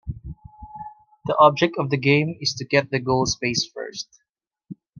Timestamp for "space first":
3.27-4.09